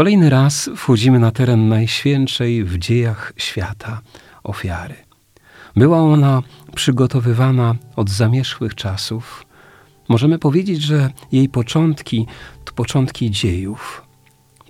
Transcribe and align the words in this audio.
Kolejny 0.00 0.30
raz 0.30 0.70
wchodzimy 0.76 1.18
na 1.18 1.30
teren 1.30 1.68
najświętszej 1.68 2.64
w 2.64 2.78
dziejach 2.78 3.32
świata 3.36 4.00
ofiary. 4.44 4.94
Była 5.76 5.98
ona 5.98 6.42
przygotowywana 6.74 7.74
od 7.96 8.10
zamierzchłych 8.10 8.74
czasów. 8.74 9.46
Możemy 10.08 10.38
powiedzieć, 10.38 10.82
że 10.82 11.10
jej 11.32 11.48
początki 11.48 12.26
to 12.64 12.72
początki 12.72 13.30
dziejów. 13.30 14.02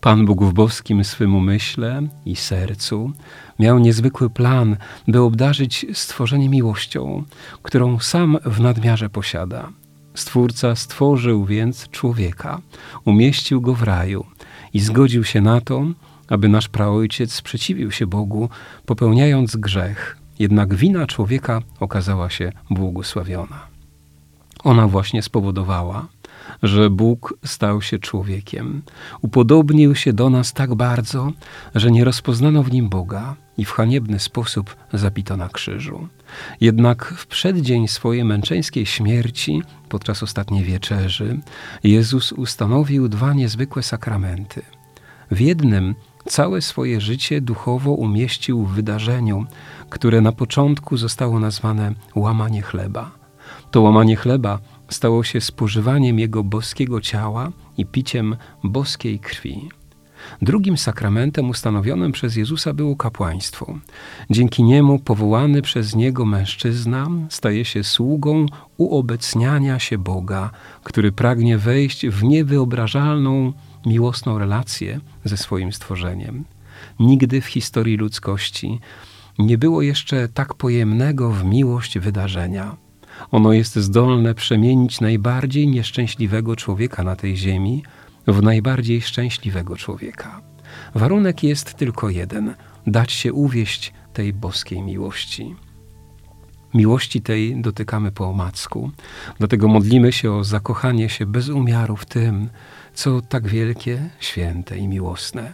Pan 0.00 0.26
Bóg 0.26 0.44
w 0.44 0.52
boskim 0.52 1.04
swym 1.04 1.34
umyśle 1.34 2.02
i 2.26 2.36
sercu 2.36 3.12
miał 3.58 3.78
niezwykły 3.78 4.30
plan, 4.30 4.76
by 5.08 5.20
obdarzyć 5.20 5.86
stworzenie 5.92 6.48
miłością, 6.48 7.24
którą 7.62 7.98
sam 7.98 8.38
w 8.44 8.60
nadmiarze 8.60 9.10
posiada. 9.10 9.72
Stwórca 10.14 10.76
stworzył 10.76 11.44
więc 11.44 11.88
człowieka, 11.88 12.60
umieścił 13.04 13.60
go 13.60 13.74
w 13.74 13.82
raju 13.82 14.26
i 14.74 14.80
zgodził 14.80 15.24
się 15.24 15.40
na 15.40 15.60
to, 15.60 15.86
aby 16.28 16.48
nasz 16.48 16.68
praojciec 16.68 17.32
sprzeciwił 17.32 17.90
się 17.90 18.06
Bogu, 18.06 18.48
popełniając 18.86 19.56
grzech, 19.56 20.16
jednak 20.38 20.74
wina 20.74 21.06
człowieka 21.06 21.62
okazała 21.80 22.30
się 22.30 22.52
błogosławiona. 22.70 23.66
Ona 24.64 24.88
właśnie 24.88 25.22
spowodowała, 25.22 26.06
że 26.62 26.90
Bóg 26.90 27.34
stał 27.44 27.82
się 27.82 27.98
człowiekiem. 27.98 28.82
Upodobnił 29.20 29.94
się 29.94 30.12
do 30.12 30.30
nas 30.30 30.52
tak 30.52 30.74
bardzo, 30.74 31.32
że 31.74 31.90
nie 31.90 32.04
rozpoznano 32.04 32.62
w 32.62 32.72
nim 32.72 32.88
Boga 32.88 33.36
i 33.58 33.64
w 33.64 33.70
haniebny 33.70 34.18
sposób 34.18 34.76
zabito 34.92 35.36
na 35.36 35.48
krzyżu. 35.48 36.08
Jednak 36.60 37.04
w 37.04 37.26
przeddzień 37.26 37.88
swojej 37.88 38.24
męczeńskiej 38.24 38.86
śmierci, 38.86 39.62
podczas 39.88 40.22
ostatniej 40.22 40.64
wieczerzy, 40.64 41.40
Jezus 41.84 42.32
ustanowił 42.32 43.08
dwa 43.08 43.32
niezwykłe 43.32 43.82
sakramenty. 43.82 44.62
W 45.30 45.40
jednym 45.40 45.94
całe 46.26 46.62
swoje 46.62 47.00
życie 47.00 47.40
duchowo 47.40 47.92
umieścił 47.92 48.64
w 48.66 48.72
wydarzeniu, 48.72 49.46
które 49.90 50.20
na 50.20 50.32
początku 50.32 50.96
zostało 50.96 51.40
nazwane 51.40 51.94
łamanie 52.14 52.62
chleba. 52.62 53.10
To 53.70 53.80
łamanie 53.80 54.16
chleba 54.16 54.58
stało 54.88 55.24
się 55.24 55.40
spożywaniem 55.40 56.18
Jego 56.18 56.44
boskiego 56.44 57.00
ciała 57.00 57.52
i 57.78 57.86
piciem 57.86 58.36
boskiej 58.64 59.18
krwi. 59.18 59.68
Drugim 60.42 60.78
sakramentem 60.78 61.50
ustanowionym 61.50 62.12
przez 62.12 62.36
Jezusa 62.36 62.72
było 62.74 62.96
kapłaństwo. 62.96 63.78
Dzięki 64.30 64.62
niemu 64.62 64.98
powołany 64.98 65.62
przez 65.62 65.94
Niego 65.94 66.24
mężczyzna 66.24 67.08
staje 67.28 67.64
się 67.64 67.84
sługą 67.84 68.46
uobecniania 68.76 69.78
się 69.78 69.98
Boga, 69.98 70.50
który 70.84 71.12
pragnie 71.12 71.58
wejść 71.58 72.06
w 72.06 72.22
niewyobrażalną, 72.22 73.52
miłosną 73.86 74.38
relację 74.38 75.00
ze 75.24 75.36
swoim 75.36 75.72
stworzeniem. 75.72 76.44
Nigdy 77.00 77.40
w 77.40 77.46
historii 77.46 77.96
ludzkości 77.96 78.80
nie 79.38 79.58
było 79.58 79.82
jeszcze 79.82 80.28
tak 80.28 80.54
pojemnego 80.54 81.30
w 81.30 81.44
miłość 81.44 81.98
wydarzenia. 81.98 82.76
Ono 83.30 83.52
jest 83.52 83.76
zdolne 83.76 84.34
przemienić 84.34 85.00
najbardziej 85.00 85.68
nieszczęśliwego 85.68 86.56
człowieka 86.56 87.02
na 87.04 87.16
tej 87.16 87.36
ziemi 87.36 87.82
w 88.32 88.42
najbardziej 88.42 89.02
szczęśliwego 89.02 89.76
człowieka. 89.76 90.40
Warunek 90.94 91.42
jest 91.42 91.74
tylko 91.74 92.10
jeden: 92.10 92.54
dać 92.86 93.12
się 93.12 93.32
uwieść 93.32 93.92
tej 94.12 94.32
boskiej 94.32 94.82
miłości. 94.82 95.54
Miłości 96.74 97.22
tej 97.22 97.60
dotykamy 97.62 98.12
po 98.12 98.28
omacku, 98.28 98.90
dlatego 99.38 99.68
modlimy 99.68 100.12
się 100.12 100.32
o 100.32 100.44
zakochanie 100.44 101.08
się 101.08 101.26
bez 101.26 101.48
umiaru 101.48 101.96
w 101.96 102.06
tym, 102.06 102.50
co 102.94 103.20
tak 103.20 103.48
wielkie, 103.48 104.10
święte 104.20 104.78
i 104.78 104.88
miłosne. 104.88 105.52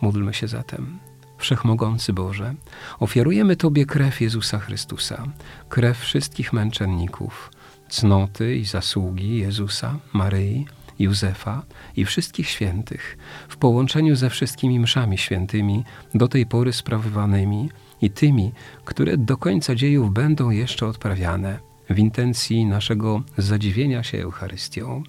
Módlmy 0.00 0.34
się 0.34 0.48
zatem. 0.48 0.98
Wszechmogący 1.38 2.12
Boże, 2.12 2.54
ofiarujemy 3.00 3.56
Tobie 3.56 3.86
krew 3.86 4.20
Jezusa 4.20 4.58
Chrystusa, 4.58 5.24
krew 5.68 5.98
wszystkich 5.98 6.52
męczenników, 6.52 7.50
cnoty 7.88 8.56
i 8.56 8.64
zasługi 8.64 9.36
Jezusa, 9.36 9.98
Maryi, 10.12 10.66
Józefa 10.98 11.62
i 11.96 12.04
wszystkich 12.04 12.48
świętych, 12.48 13.18
w 13.48 13.56
połączeniu 13.56 14.16
ze 14.16 14.30
wszystkimi 14.30 14.80
mszami 14.80 15.18
świętymi, 15.18 15.84
do 16.14 16.28
tej 16.28 16.46
pory 16.46 16.72
sprawowanymi 16.72 17.70
i 18.02 18.10
tymi, 18.10 18.52
które 18.84 19.16
do 19.16 19.36
końca 19.36 19.74
dziejów 19.74 20.12
będą 20.12 20.50
jeszcze 20.50 20.86
odprawiane 20.86 21.72
w 21.90 21.98
intencji 21.98 22.66
naszego 22.66 23.22
zadziwienia 23.38 24.02
się 24.02 24.18
Eucharystią, 24.18 25.02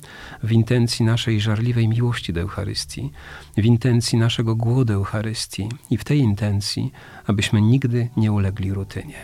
w 0.43 0.51
intencji 0.51 1.05
naszej 1.05 1.41
żarliwej 1.41 1.87
miłości 1.87 2.33
do 2.33 2.41
Eucharystii, 2.41 3.11
w 3.57 3.65
intencji 3.65 4.19
naszego 4.19 4.55
głodu 4.55 4.93
Eucharystii 4.93 5.69
i 5.89 5.97
w 5.97 6.03
tej 6.03 6.19
intencji, 6.19 6.91
abyśmy 7.27 7.61
nigdy 7.61 8.09
nie 8.17 8.31
ulegli 8.31 8.73
rutynie. 8.73 9.17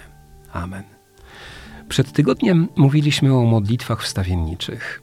Amen. 0.53 0.83
Przed 1.89 2.11
tygodniem 2.11 2.67
mówiliśmy 2.75 3.33
o 3.33 3.45
modlitwach 3.45 4.03
wstawienniczych. 4.03 5.01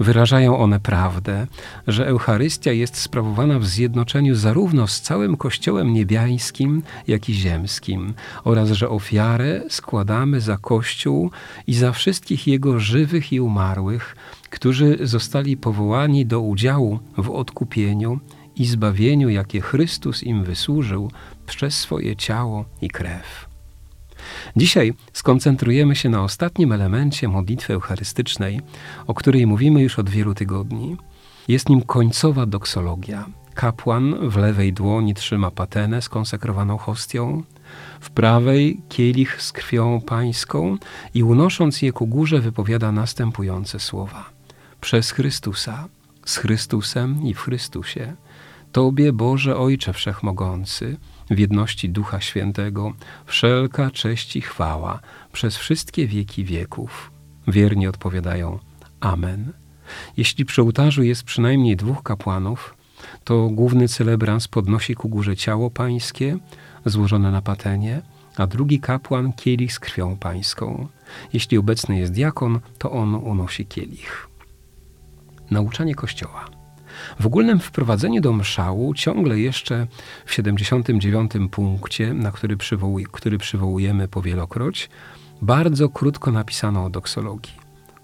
Wyrażają 0.00 0.58
one 0.58 0.80
prawdę, 0.80 1.46
że 1.86 2.06
Eucharystia 2.06 2.72
jest 2.72 2.96
sprawowana 2.96 3.58
w 3.58 3.66
zjednoczeniu 3.66 4.34
zarówno 4.34 4.86
z 4.86 5.00
całym 5.00 5.36
Kościołem 5.36 5.92
niebiańskim, 5.92 6.82
jak 7.06 7.28
i 7.28 7.34
ziemskim, 7.34 8.14
oraz 8.44 8.70
że 8.70 8.88
ofiarę 8.88 9.62
składamy 9.68 10.40
za 10.40 10.56
Kościół 10.56 11.30
i 11.66 11.74
za 11.74 11.92
wszystkich 11.92 12.46
jego 12.46 12.80
żywych 12.80 13.32
i 13.32 13.40
umarłych, 13.40 14.16
którzy 14.50 14.98
zostali 15.00 15.56
powołani 15.56 16.26
do 16.26 16.40
udziału 16.40 16.98
w 17.16 17.30
odkupieniu 17.30 18.20
i 18.56 18.66
zbawieniu, 18.66 19.28
jakie 19.28 19.60
Chrystus 19.60 20.22
im 20.22 20.44
wysłużył 20.44 21.10
przez 21.46 21.78
swoje 21.78 22.16
ciało 22.16 22.64
i 22.82 22.88
krew. 22.88 23.47
Dzisiaj 24.56 24.94
skoncentrujemy 25.12 25.96
się 25.96 26.08
na 26.08 26.22
ostatnim 26.22 26.72
elemencie 26.72 27.28
modlitwy 27.28 27.72
eucharystycznej, 27.72 28.60
o 29.06 29.14
której 29.14 29.46
mówimy 29.46 29.82
już 29.82 29.98
od 29.98 30.10
wielu 30.10 30.34
tygodni. 30.34 30.96
Jest 31.48 31.68
nim 31.68 31.82
końcowa 31.82 32.46
doksologia. 32.46 33.26
Kapłan 33.54 34.30
w 34.30 34.36
lewej 34.36 34.72
dłoni 34.72 35.14
trzyma 35.14 35.50
patenę 35.50 36.02
z 36.02 36.08
konsekrowaną 36.08 36.78
hostią, 36.78 37.42
w 38.00 38.10
prawej 38.10 38.80
kielich 38.88 39.42
z 39.42 39.52
krwią 39.52 40.00
pańską 40.00 40.76
i 41.14 41.22
unosząc 41.22 41.82
je 41.82 41.92
ku 41.92 42.06
górze 42.06 42.40
wypowiada 42.40 42.92
następujące 42.92 43.80
słowa. 43.80 44.30
Przez 44.80 45.10
Chrystusa, 45.10 45.88
z 46.24 46.36
Chrystusem 46.36 47.22
i 47.26 47.34
w 47.34 47.40
Chrystusie, 47.40 48.14
Tobie, 48.72 49.12
Boże 49.12 49.56
Ojcze 49.56 49.92
Wszechmogący, 49.92 50.96
w 51.30 51.38
jedności 51.38 51.88
Ducha 51.88 52.20
Świętego, 52.20 52.92
wszelka 53.26 53.90
cześć 53.90 54.36
i 54.36 54.40
chwała 54.40 55.00
przez 55.32 55.56
wszystkie 55.56 56.06
wieki 56.06 56.44
wieków. 56.44 57.10
Wiernie 57.48 57.88
odpowiadają 57.88 58.58
Amen. 59.00 59.52
Jeśli 60.16 60.44
przy 60.44 60.62
ołtarzu 60.62 61.02
jest 61.02 61.22
przynajmniej 61.22 61.76
dwóch 61.76 62.02
kapłanów, 62.02 62.74
to 63.24 63.48
główny 63.48 63.88
celebrans 63.88 64.48
podnosi 64.48 64.94
ku 64.94 65.08
górze 65.08 65.36
ciało 65.36 65.70
pańskie 65.70 66.38
złożone 66.86 67.30
na 67.30 67.42
patenie, 67.42 68.02
a 68.36 68.46
drugi 68.46 68.80
kapłan 68.80 69.32
kielich 69.32 69.72
z 69.72 69.78
krwią 69.78 70.16
pańską. 70.16 70.88
Jeśli 71.32 71.58
obecny 71.58 71.98
jest 71.98 72.12
diakon, 72.12 72.60
to 72.78 72.90
on 72.90 73.14
unosi 73.14 73.66
kielich. 73.66 74.28
Nauczanie 75.50 75.94
Kościoła. 75.94 76.57
W 77.20 77.26
ogólnym 77.26 77.58
wprowadzeniu 77.58 78.20
do 78.20 78.32
mszału 78.32 78.94
ciągle 78.94 79.38
jeszcze 79.38 79.86
w 80.26 80.34
79 80.34 81.32
punkcie, 81.50 82.14
na 82.14 82.32
który, 82.32 82.56
przywołuj, 82.56 83.06
który 83.12 83.38
przywołujemy 83.38 84.08
powielokroć, 84.08 84.90
bardzo 85.42 85.88
krótko 85.88 86.32
napisano 86.32 86.84
o 86.84 86.90
doksologii. 86.90 87.52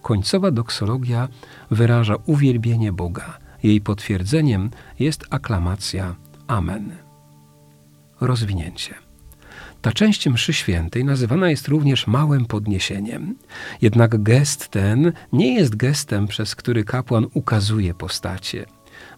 Końcowa 0.02 0.50
doksologia 0.50 1.28
wyraża 1.70 2.14
uwielbienie 2.26 2.92
Boga. 2.92 3.38
Jej 3.62 3.80
potwierdzeniem 3.80 4.70
jest 4.98 5.24
aklamacja 5.30 6.14
Amen. 6.46 6.96
Rozwinięcie. 8.20 8.94
Ta 9.82 9.92
część 9.92 10.28
mszy 10.28 10.52
świętej 10.52 11.04
nazywana 11.04 11.50
jest 11.50 11.68
również 11.68 12.06
małym 12.06 12.46
podniesieniem. 12.46 13.34
Jednak 13.82 14.22
gest 14.22 14.68
ten 14.68 15.12
nie 15.32 15.54
jest 15.54 15.76
gestem, 15.76 16.26
przez 16.26 16.54
który 16.54 16.84
kapłan 16.84 17.26
ukazuje 17.34 17.94
postacie. 17.94 18.66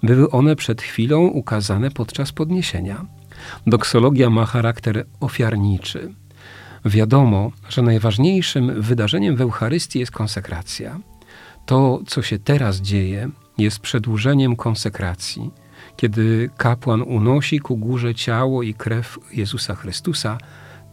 Były 0.02 0.30
one 0.30 0.56
przed 0.56 0.82
chwilą 0.82 1.20
ukazane 1.20 1.90
podczas 1.90 2.32
podniesienia. 2.32 3.06
Doksologia 3.66 4.30
ma 4.30 4.46
charakter 4.46 5.06
ofiarniczy. 5.20 6.14
Wiadomo, 6.84 7.52
że 7.68 7.82
najważniejszym 7.82 8.82
wydarzeniem 8.82 9.36
w 9.36 9.40
Eucharystii 9.40 9.98
jest 9.98 10.12
konsekracja. 10.12 11.00
To, 11.66 12.00
co 12.06 12.22
się 12.22 12.38
teraz 12.38 12.76
dzieje, 12.76 13.30
jest 13.58 13.78
przedłużeniem 13.78 14.56
konsekracji. 14.56 15.50
Kiedy 15.96 16.50
kapłan 16.56 17.02
unosi 17.02 17.60
ku 17.60 17.76
górze 17.76 18.14
ciało 18.14 18.62
i 18.62 18.74
krew 18.74 19.18
Jezusa 19.32 19.74
Chrystusa, 19.74 20.38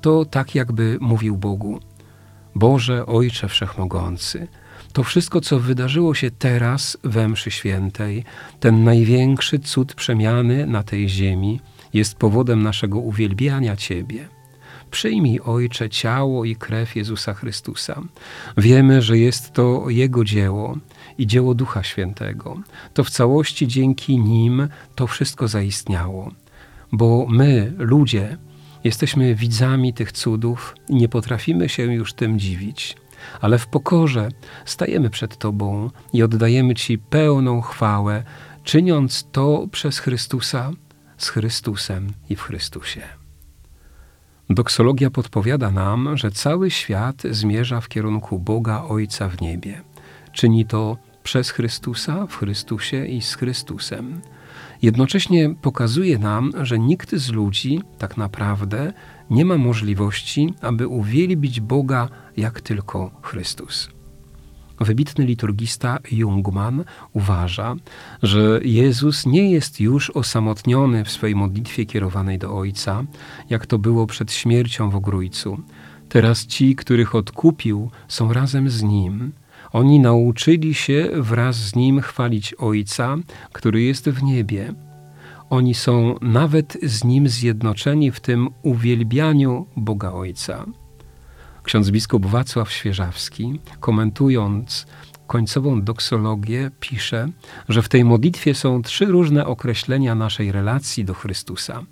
to 0.01 0.25
tak 0.25 0.55
jakby 0.55 0.97
mówił 1.01 1.38
Bogu: 1.38 1.79
Boże, 2.55 3.05
Ojcze 3.05 3.47
Wszechmogący, 3.47 4.47
to 4.93 5.03
wszystko, 5.03 5.41
co 5.41 5.59
wydarzyło 5.59 6.15
się 6.15 6.31
teraz 6.31 6.97
we 7.03 7.27
mszy 7.27 7.51
świętej, 7.51 8.23
ten 8.59 8.83
największy 8.83 9.59
cud 9.59 9.93
przemiany 9.93 10.65
na 10.65 10.83
tej 10.83 11.09
ziemi, 11.09 11.59
jest 11.93 12.15
powodem 12.15 12.63
naszego 12.63 12.99
uwielbiania 12.99 13.75
Ciebie. 13.75 14.27
Przyjmij, 14.91 15.39
Ojcze, 15.39 15.89
ciało 15.89 16.45
i 16.45 16.55
krew 16.55 16.95
Jezusa 16.95 17.33
Chrystusa. 17.33 18.01
Wiemy, 18.57 19.01
że 19.01 19.17
jest 19.17 19.53
to 19.53 19.89
Jego 19.89 20.23
dzieło 20.23 20.77
i 21.17 21.27
dzieło 21.27 21.55
Ducha 21.55 21.83
Świętego. 21.83 22.61
To 22.93 23.03
w 23.03 23.09
całości 23.09 23.67
dzięki 23.67 24.19
Nim 24.19 24.67
to 24.95 25.07
wszystko 25.07 25.47
zaistniało. 25.47 26.31
Bo 26.91 27.25
my, 27.29 27.73
ludzie, 27.77 28.37
jesteśmy 28.83 29.35
widzami 29.35 29.93
tych 29.93 30.11
cudów 30.11 30.75
i 30.89 30.95
nie 30.95 31.09
potrafimy 31.09 31.69
się 31.69 31.83
już 31.83 32.13
tym 32.13 32.39
dziwić. 32.39 32.95
Ale 33.41 33.57
w 33.57 33.67
pokorze 33.67 34.29
stajemy 34.65 35.09
przed 35.09 35.37
Tobą 35.37 35.89
i 36.13 36.23
oddajemy 36.23 36.75
Ci 36.75 36.97
pełną 36.97 37.61
chwałę, 37.61 38.23
czyniąc 38.63 39.27
to 39.31 39.67
przez 39.71 39.99
Chrystusa, 39.99 40.71
z 41.17 41.29
Chrystusem 41.29 42.07
i 42.29 42.35
w 42.35 42.41
Chrystusie. 42.41 43.01
Doksologia 44.49 45.09
podpowiada 45.09 45.71
nam, 45.71 46.17
że 46.17 46.31
cały 46.31 46.71
świat 46.71 47.21
zmierza 47.31 47.81
w 47.81 47.89
kierunku 47.89 48.39
Boga 48.39 48.83
Ojca 48.83 49.29
w 49.29 49.41
niebie. 49.41 49.81
Czyni 50.31 50.65
to 50.65 50.97
przez 51.23 51.49
Chrystusa, 51.49 52.27
w 52.27 52.37
Chrystusie 52.37 53.05
i 53.05 53.21
z 53.21 53.35
Chrystusem. 53.35 54.21
Jednocześnie 54.81 55.55
pokazuje 55.61 56.19
nam, 56.19 56.51
że 56.61 56.79
nikt 56.79 57.15
z 57.15 57.31
ludzi 57.31 57.81
tak 57.97 58.17
naprawdę 58.17 58.94
nie 59.29 59.45
ma 59.45 59.57
możliwości, 59.57 60.53
aby 60.61 60.88
uwielbić 60.88 61.59
Boga 61.61 62.09
jak 62.38 62.61
tylko 62.61 63.11
Chrystus. 63.21 63.89
Wybitny 64.79 65.25
liturgista 65.25 66.00
Jungman 66.11 66.83
uważa, 67.13 67.75
że 68.23 68.59
Jezus 68.63 69.25
nie 69.25 69.51
jest 69.51 69.79
już 69.79 70.09
osamotniony 70.09 71.05
w 71.05 71.11
swojej 71.11 71.35
modlitwie 71.35 71.85
kierowanej 71.85 72.38
do 72.39 72.57
Ojca, 72.57 73.03
jak 73.50 73.65
to 73.65 73.79
było 73.79 74.07
przed 74.07 74.31
śmiercią 74.31 74.89
w 74.89 74.95
Ogrójcu. 74.95 75.59
Teraz 76.09 76.45
ci, 76.45 76.75
których 76.75 77.15
odkupił, 77.15 77.91
są 78.07 78.33
razem 78.33 78.69
z 78.69 78.83
Nim. 78.83 79.31
Oni 79.73 79.99
nauczyli 79.99 80.73
się 80.73 81.09
wraz 81.13 81.55
z 81.55 81.75
Nim 81.75 82.01
chwalić 82.01 82.53
Ojca, 82.53 83.15
który 83.51 83.81
jest 83.81 84.09
w 84.09 84.23
niebie. 84.23 84.73
Oni 85.49 85.73
są 85.73 86.15
nawet 86.21 86.77
z 86.83 87.03
Nim 87.03 87.29
zjednoczeni 87.29 88.11
w 88.11 88.19
tym 88.19 88.49
uwielbianiu 88.61 89.67
Boga 89.77 90.11
Ojca. 90.11 90.65
Ksiądz 91.63 91.91
biskup 91.91 92.25
Wacław 92.25 92.71
Świeżawski, 92.71 93.59
komentując 93.79 94.85
końcową 95.27 95.81
doksologię, 95.81 96.71
pisze, 96.79 97.27
że 97.69 97.81
w 97.81 97.89
tej 97.89 98.05
modlitwie 98.05 98.55
są 98.55 98.81
trzy 98.81 99.05
różne 99.05 99.45
określenia 99.45 100.15
naszej 100.15 100.51
relacji 100.51 101.05
do 101.05 101.13
Chrystusa, 101.13 101.83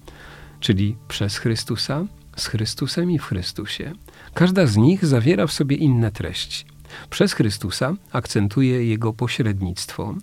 czyli 0.60 0.95
przez 1.07 1.38
Chrystusa, 1.38 2.06
z 2.36 2.48
Chrystusem 2.48 3.12
i 3.12 3.19
w 3.19 3.24
Chrystusie. 3.24 3.94
Każda 4.34 4.66
z 4.66 4.77
nich 4.77 5.06
zawiera 5.06 5.48
w 5.48 5.51
sobie 5.51 5.75
inne 5.75 6.12
treści. 6.12 6.71
Przez 7.10 7.34
Chrystusa 7.34 7.94
akcentuje 8.12 8.86
Jego 8.86 9.14
pośrednictwo. 9.14 10.16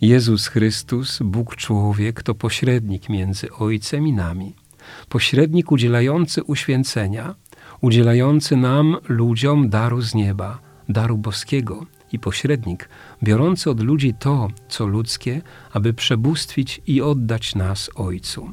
Jezus 0.00 0.46
Chrystus, 0.46 1.18
Bóg 1.22 1.56
człowiek, 1.56 2.22
to 2.22 2.34
pośrednik 2.34 3.08
między 3.08 3.52
Ojcem 3.52 4.06
i 4.06 4.12
nami. 4.12 4.54
Pośrednik 5.08 5.72
udzielający 5.72 6.44
uświęcenia, 6.44 7.34
udzielający 7.80 8.56
nam, 8.56 8.96
ludziom, 9.08 9.68
daru 9.68 10.00
z 10.00 10.14
nieba, 10.14 10.58
daru 10.88 11.18
boskiego 11.18 11.86
i 12.12 12.18
pośrednik, 12.18 12.88
biorący 13.22 13.70
od 13.70 13.80
ludzi 13.82 14.14
to, 14.18 14.48
co 14.68 14.86
ludzkie, 14.86 15.42
aby 15.72 15.94
przebóstwić 15.94 16.80
i 16.86 17.02
oddać 17.02 17.54
nas 17.54 17.90
Ojcu. 17.94 18.52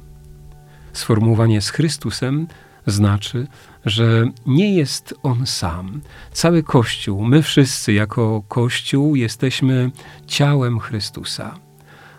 Sformułowanie 0.94 1.62
z 1.62 1.70
Chrystusem 1.70 2.48
znaczy, 2.88 3.48
że 3.86 4.26
nie 4.46 4.76
jest 4.76 5.14
On 5.24 5.46
sam. 5.46 6.02
Cały 6.32 6.64
Kościół, 6.64 7.26
my 7.26 7.42
wszyscy 7.42 7.94
jako 7.94 8.44
Kościół 8.48 9.16
jesteśmy 9.16 9.92
ciałem 10.28 10.80
Chrystusa. 10.80 11.60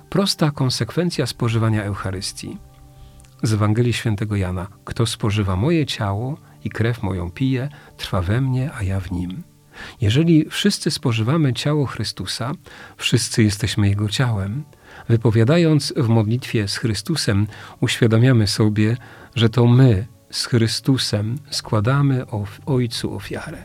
Prosta 0.08 0.50
konsekwencja 0.50 1.26
spożywania 1.26 1.84
Eucharystii. 1.84 2.58
Z 3.42 3.52
Ewangelii 3.52 3.92
Świętego 3.92 4.36
Jana: 4.36 4.66
Kto 4.84 5.06
spożywa 5.06 5.56
moje 5.56 5.86
ciało 5.86 6.38
i 6.64 6.70
krew 6.70 7.02
moją 7.02 7.30
pije, 7.30 7.68
trwa 7.96 8.22
we 8.22 8.40
mnie, 8.40 8.70
a 8.78 8.82
ja 8.82 9.00
w 9.00 9.12
nim. 9.12 9.42
Jeżeli 10.00 10.50
wszyscy 10.50 10.90
spożywamy 10.90 11.52
ciało 11.52 11.86
Chrystusa, 11.86 12.52
wszyscy 12.96 13.42
jesteśmy 13.42 13.88
Jego 13.88 14.08
ciałem. 14.08 14.64
Wypowiadając 15.08 15.94
w 15.96 16.08
modlitwie 16.08 16.68
z 16.68 16.76
Chrystusem, 16.76 17.46
uświadamiamy 17.80 18.46
sobie, 18.46 18.96
że 19.34 19.48
to 19.48 19.66
my 19.66 20.06
z 20.36 20.46
Chrystusem 20.46 21.38
składamy 21.50 22.24
Ojcu 22.66 23.14
ofiarę. 23.14 23.64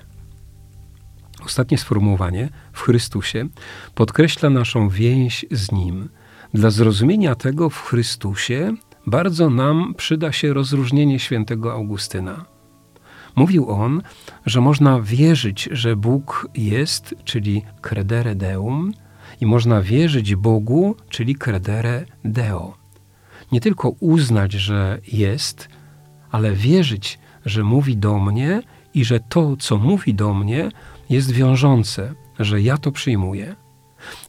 Ostatnie 1.46 1.78
sformułowanie 1.78 2.50
w 2.74 2.82
Chrystusie 2.82 3.48
podkreśla 3.96 4.50
naszą 4.50 4.90
więź 4.90 5.46
z 5.52 5.72
Nim. 5.72 6.10
Dla 6.54 6.70
zrozumienia 6.70 7.36
tego 7.36 7.70
w 7.70 7.82
Chrystusie 7.82 8.74
bardzo 9.08 9.50
nam 9.50 9.94
przyda 9.98 10.32
się 10.32 10.54
rozróżnienie 10.54 11.20
świętego 11.20 11.74
Augustyna. 11.74 12.46
Mówił 13.36 13.70
on, 13.70 14.02
że 14.46 14.62
można 14.62 15.02
wierzyć, 15.02 15.70
że 15.72 15.96
Bóg 15.96 16.48
jest, 16.56 17.16
czyli 17.24 17.64
credere 17.82 18.36
deum, 18.36 18.94
i 19.42 19.46
można 19.46 19.82
wierzyć 19.82 20.36
Bogu, 20.36 20.96
czyli 21.10 21.36
credere 21.36 22.06
deo. 22.26 22.78
Nie 23.52 23.62
tylko 23.62 23.90
uznać, 23.90 24.52
że 24.52 25.00
jest, 25.14 25.70
ale 26.32 26.52
wierzyć, 26.52 27.20
że 27.46 27.64
mówi 27.64 27.98
do 27.98 28.20
mnie 28.20 28.62
i 28.94 29.06
że 29.06 29.20
to, 29.20 29.58
co 29.58 29.78
mówi 29.78 30.14
do 30.14 30.34
mnie, 30.34 30.72
jest 31.10 31.32
wiążące, 31.32 32.14
że 32.40 32.62
ja 32.62 32.78
to 32.78 32.92
przyjmuję. 32.92 33.56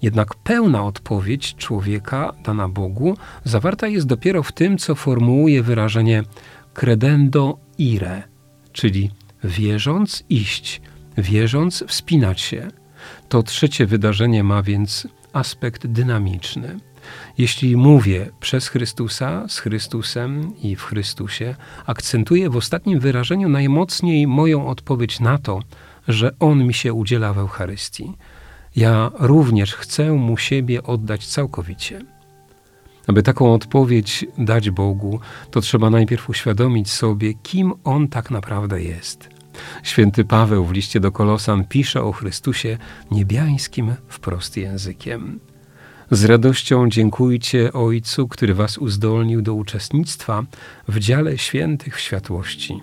Jednak 0.02 0.34
pełna 0.34 0.84
odpowiedź 0.84 1.54
człowieka 1.54 2.32
dana 2.44 2.68
Bogu 2.68 3.16
zawarta 3.44 3.86
jest 3.86 4.06
dopiero 4.06 4.42
w 4.42 4.52
tym, 4.52 4.78
co 4.78 4.94
formułuje 4.94 5.62
wyrażenie 5.62 6.22
credendo 6.74 7.58
ire, 7.78 8.22
czyli 8.72 9.10
wierząc 9.44 10.24
iść, 10.28 10.80
wierząc 11.18 11.84
wspinać 11.88 12.40
się. 12.40 12.68
To 13.28 13.42
trzecie 13.42 13.86
wydarzenie 13.86 14.44
ma 14.44 14.62
więc 14.62 15.08
aspekt 15.32 15.86
dynamiczny. 15.86 16.78
Jeśli 17.38 17.76
mówię 17.76 18.30
przez 18.40 18.68
Chrystusa, 18.68 19.44
z 19.48 19.58
Chrystusem 19.58 20.52
i 20.62 20.76
w 20.76 20.82
Chrystusie, 20.82 21.54
akcentuję 21.86 22.50
w 22.50 22.56
ostatnim 22.56 23.00
wyrażeniu 23.00 23.48
najmocniej 23.48 24.26
moją 24.26 24.66
odpowiedź 24.66 25.20
na 25.20 25.38
to, 25.38 25.60
że 26.08 26.30
On 26.38 26.66
mi 26.66 26.74
się 26.74 26.92
udziela 26.92 27.32
w 27.32 27.38
Eucharystii. 27.38 28.12
Ja 28.76 29.10
również 29.18 29.74
chcę 29.74 30.12
Mu 30.12 30.36
siebie 30.36 30.82
oddać 30.82 31.26
całkowicie. 31.26 32.00
Aby 33.06 33.22
taką 33.22 33.54
odpowiedź 33.54 34.24
dać 34.38 34.70
Bogu, 34.70 35.20
to 35.50 35.60
trzeba 35.60 35.90
najpierw 35.90 36.30
uświadomić 36.30 36.90
sobie, 36.90 37.34
kim 37.34 37.72
On 37.84 38.08
tak 38.08 38.30
naprawdę 38.30 38.82
jest. 38.82 39.28
Święty 39.82 40.24
Paweł 40.24 40.64
w 40.64 40.72
liście 40.72 41.00
do 41.00 41.12
Kolosan 41.12 41.64
pisze 41.64 42.02
o 42.02 42.12
Chrystusie 42.12 42.78
niebiańskim 43.10 43.94
wprost 44.08 44.56
językiem. 44.56 45.40
Z 46.12 46.24
radością 46.24 46.88
dziękujcie 46.88 47.72
Ojcu, 47.72 48.28
który 48.28 48.54
was 48.54 48.78
uzdolnił 48.78 49.42
do 49.42 49.54
uczestnictwa 49.54 50.42
w 50.88 50.98
dziale 50.98 51.38
świętych 51.38 51.96
w 51.96 52.00
światłości. 52.00 52.82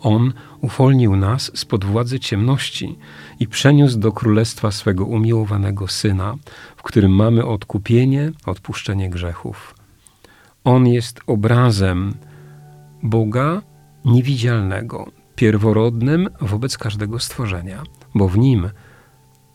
On 0.00 0.32
uwolnił 0.60 1.16
nas 1.16 1.50
spod 1.54 1.84
władzy 1.84 2.20
ciemności 2.20 2.98
i 3.40 3.48
przeniósł 3.48 3.98
do 3.98 4.12
królestwa 4.12 4.70
swego 4.70 5.04
umiłowanego 5.04 5.88
Syna, 5.88 6.36
w 6.76 6.82
którym 6.82 7.12
mamy 7.12 7.46
odkupienie, 7.46 8.32
odpuszczenie 8.46 9.10
grzechów. 9.10 9.74
On 10.64 10.86
jest 10.86 11.20
obrazem 11.26 12.14
Boga 13.02 13.62
niewidzialnego, 14.04 15.10
pierworodnym 15.36 16.28
wobec 16.40 16.78
każdego 16.78 17.18
stworzenia, 17.18 17.82
bo 18.14 18.28
w 18.28 18.38
nim 18.38 18.70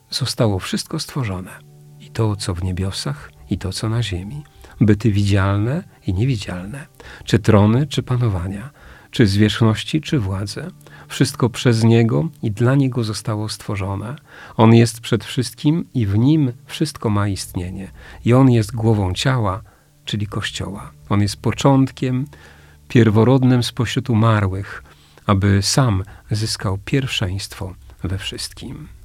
zostało 0.10 0.60
wszystko 0.60 1.00
stworzone 1.00 1.69
i 2.10 2.12
to, 2.13 2.36
co 2.36 2.54
w 2.54 2.63
niebiosach, 2.63 3.32
i 3.50 3.58
to, 3.58 3.74
co 3.74 3.89
na 3.89 4.04
ziemi, 4.04 4.44
byty 4.82 5.12
widzialne 5.12 5.84
i 6.08 6.13
niewidzialne, 6.13 6.88
czy 7.24 7.39
trony, 7.39 7.88
czy 7.88 8.04
panowania, 8.04 8.70
czy 9.12 9.28
zwierzchności, 9.28 10.01
czy 10.01 10.20
władze. 10.20 10.72
Wszystko 11.08 11.50
przez 11.50 11.84
Niego 11.84 12.30
i 12.44 12.51
dla 12.51 12.75
Niego 12.75 13.04
zostało 13.04 13.50
stworzone. 13.50 14.16
On 14.58 14.74
jest 14.74 15.01
przed 15.01 15.25
wszystkim 15.25 15.86
i 15.94 16.06
w 16.06 16.18
Nim 16.18 16.54
wszystko 16.66 17.10
ma 17.10 17.28
istnienie. 17.28 17.92
I 18.25 18.34
On 18.34 18.51
jest 18.51 18.75
głową 18.75 19.13
ciała, 19.13 19.62
czyli 20.06 20.28
Kościoła. 20.28 20.92
On 21.10 21.22
jest 21.22 21.38
początkiem, 21.38 22.25
pierworodnym 22.88 23.63
spośród 23.63 24.10
umarłych, 24.10 24.84
aby 25.25 25.62
sam 25.62 26.04
zyskał 26.32 26.78
pierwszeństwo 26.86 27.74
we 28.04 28.18
wszystkim. 28.18 28.99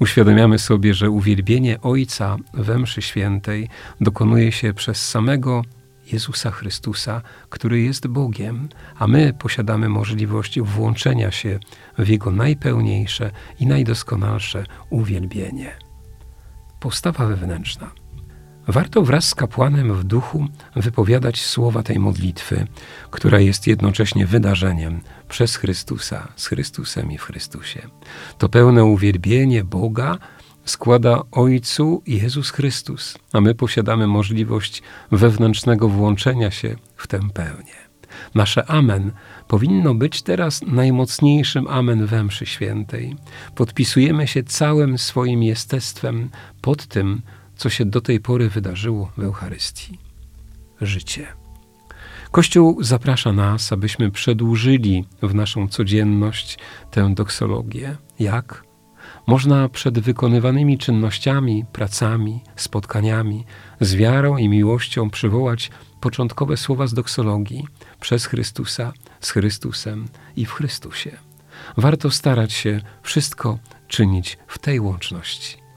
Uświadamiamy 0.00 0.58
sobie, 0.58 0.94
że 0.94 1.10
uwielbienie 1.10 1.80
Ojca 1.80 2.36
we 2.54 2.78
mszy 2.78 3.02
świętej 3.02 3.68
dokonuje 4.00 4.52
się 4.52 4.74
przez 4.74 5.08
samego 5.08 5.62
Jezusa 6.12 6.50
Chrystusa, 6.50 7.22
który 7.48 7.80
jest 7.80 8.06
Bogiem, 8.06 8.68
a 8.98 9.06
my 9.06 9.34
posiadamy 9.38 9.88
możliwość 9.88 10.60
włączenia 10.60 11.30
się 11.30 11.58
w 11.98 12.08
Jego 12.08 12.30
najpełniejsze 12.30 13.30
i 13.60 13.66
najdoskonalsze 13.66 14.64
uwielbienie. 14.90 15.76
Postawa 16.80 17.26
wewnętrzna. 17.26 17.90
Warto 18.68 19.02
wraz 19.02 19.28
z 19.28 19.34
kapłanem 19.34 19.94
w 19.94 20.04
duchu 20.04 20.46
wypowiadać 20.76 21.44
słowa 21.44 21.82
tej 21.82 21.98
modlitwy, 21.98 22.66
która 23.10 23.40
jest 23.40 23.66
jednocześnie 23.66 24.26
wydarzeniem 24.26 25.00
przez 25.28 25.56
Chrystusa, 25.56 26.28
z 26.36 26.46
Chrystusem 26.46 27.12
i 27.12 27.18
w 27.18 27.22
Chrystusie. 27.22 27.82
To 28.38 28.48
pełne 28.48 28.84
uwielbienie 28.84 29.64
Boga 29.64 30.18
składa 30.64 31.22
Ojcu 31.30 32.02
Jezus 32.06 32.50
Chrystus, 32.50 33.18
a 33.32 33.40
my 33.40 33.54
posiadamy 33.54 34.06
możliwość 34.06 34.82
wewnętrznego 35.12 35.88
włączenia 35.88 36.50
się 36.50 36.76
w 36.96 37.06
tę 37.06 37.20
pełnię. 37.34 37.88
Nasze 38.34 38.70
Amen 38.70 39.12
powinno 39.48 39.94
być 39.94 40.22
teraz 40.22 40.62
najmocniejszym 40.62 41.68
Amen 41.68 42.06
we 42.06 42.24
mszy 42.24 42.46
świętej. 42.46 43.16
Podpisujemy 43.54 44.26
się 44.26 44.42
całym 44.42 44.98
swoim 44.98 45.42
jestestwem 45.42 46.30
pod 46.60 46.86
tym, 46.86 47.22
co 47.58 47.70
się 47.70 47.84
do 47.84 48.00
tej 48.00 48.20
pory 48.20 48.48
wydarzyło 48.48 49.12
w 49.16 49.22
Eucharystii. 49.22 49.98
Życie. 50.80 51.26
Kościół 52.30 52.82
zaprasza 52.82 53.32
nas, 53.32 53.72
abyśmy 53.72 54.10
przedłużyli 54.10 55.04
w 55.22 55.34
naszą 55.34 55.68
codzienność 55.68 56.58
tę 56.90 57.14
doksologię. 57.14 57.96
Jak? 58.18 58.64
Można 59.26 59.68
przed 59.68 59.98
wykonywanymi 59.98 60.78
czynnościami, 60.78 61.64
pracami, 61.72 62.40
spotkaniami, 62.56 63.44
z 63.80 63.94
wiarą 63.94 64.36
i 64.36 64.48
miłością 64.48 65.10
przywołać 65.10 65.70
początkowe 66.00 66.56
słowa 66.56 66.86
z 66.86 66.94
doksologii 66.94 67.66
przez 68.00 68.26
Chrystusa, 68.26 68.92
z 69.20 69.30
Chrystusem 69.30 70.08
i 70.36 70.46
w 70.46 70.52
Chrystusie. 70.52 71.10
Warto 71.76 72.10
starać 72.10 72.52
się 72.52 72.80
wszystko 73.02 73.58
czynić 73.88 74.38
w 74.46 74.58
tej 74.58 74.80
łączności. 74.80 75.67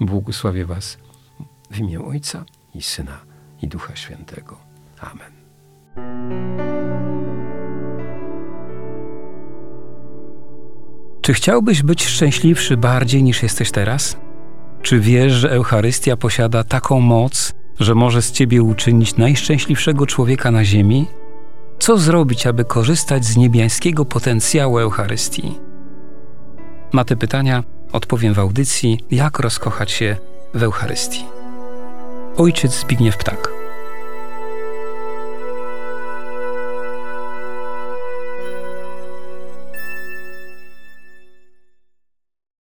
Błogosławię 0.00 0.64
Was 0.64 0.98
w 1.70 1.78
imię 1.78 2.04
Ojca 2.04 2.44
i 2.74 2.82
Syna 2.82 3.18
i 3.62 3.68
Ducha 3.68 3.96
Świętego. 3.96 4.56
Amen. 5.00 5.32
Czy 11.20 11.34
chciałbyś 11.34 11.82
być 11.82 12.06
szczęśliwszy 12.06 12.76
bardziej 12.76 13.22
niż 13.22 13.42
jesteś 13.42 13.70
teraz? 13.70 14.16
Czy 14.82 15.00
wiesz, 15.00 15.32
że 15.32 15.50
Eucharystia 15.50 16.16
posiada 16.16 16.64
taką 16.64 17.00
moc, 17.00 17.52
że 17.80 17.94
może 17.94 18.22
z 18.22 18.32
ciebie 18.32 18.62
uczynić 18.62 19.16
najszczęśliwszego 19.16 20.06
człowieka 20.06 20.50
na 20.50 20.64
ziemi? 20.64 21.06
Co 21.78 21.98
zrobić, 21.98 22.46
aby 22.46 22.64
korzystać 22.64 23.24
z 23.24 23.36
niebiańskiego 23.36 24.04
potencjału 24.04 24.78
Eucharystii? 24.78 25.58
Na 26.92 27.04
te 27.04 27.16
pytania 27.16 27.64
odpowiem 27.92 28.34
w 28.34 28.38
audycji 28.38 29.00
Jak 29.10 29.38
rozkochać 29.38 29.90
się 29.90 30.16
w 30.54 30.62
Eucharystii. 30.62 31.24
Ojciec 32.36 32.80
Zbigniew 32.80 33.16
Ptak. 33.16 33.57